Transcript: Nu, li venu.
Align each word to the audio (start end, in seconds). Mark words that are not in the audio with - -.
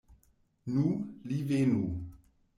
Nu, 0.77 0.87
li 1.33 1.39
venu. 1.53 1.85